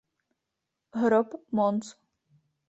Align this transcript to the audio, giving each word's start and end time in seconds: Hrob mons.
Hrob 1.01 1.37
mons. 1.59 1.93